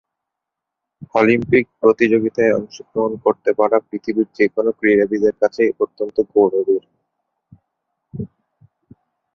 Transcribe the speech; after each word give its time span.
Olympic 1.15 1.65
প্রতিযোগিতায় 1.81 2.55
অংশগ্রহণ 2.55 3.13
করতে 3.25 3.51
পারা 3.53 3.77
পৃথিবীর 3.87 4.27
যে 4.37 4.45
কোন 4.47 4.65
ক্রীড়াবিদের 4.79 5.33
কাছেই 5.41 5.71
অত্যন্ত 5.79 6.17
গৌরবের। 6.31 6.83